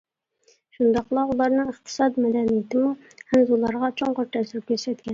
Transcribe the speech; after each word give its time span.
شۇنداقلا، 0.77 1.25
ئۇلارنىڭ 1.33 1.69
ئىقتىساد، 1.75 2.19
مەدەنىيىتىمۇ 2.25 2.97
خەنزۇلارغا 3.31 3.95
چوڭقۇر 4.03 4.35
تەسىر 4.39 4.71
كۆرسەتكەن. 4.73 5.09